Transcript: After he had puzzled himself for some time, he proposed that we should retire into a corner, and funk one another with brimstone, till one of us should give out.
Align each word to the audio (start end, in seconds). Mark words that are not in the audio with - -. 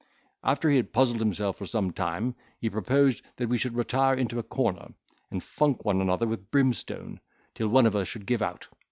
After 0.43 0.67
he 0.67 0.77
had 0.77 0.93
puzzled 0.93 1.19
himself 1.19 1.59
for 1.59 1.67
some 1.67 1.91
time, 1.93 2.33
he 2.59 2.71
proposed 2.71 3.21
that 3.35 3.49
we 3.49 3.59
should 3.59 3.75
retire 3.75 4.15
into 4.15 4.39
a 4.39 4.41
corner, 4.41 4.95
and 5.29 5.43
funk 5.43 5.85
one 5.85 6.01
another 6.01 6.25
with 6.25 6.49
brimstone, 6.49 7.19
till 7.53 7.67
one 7.67 7.85
of 7.85 7.95
us 7.95 8.07
should 8.07 8.25
give 8.25 8.41
out. 8.41 8.67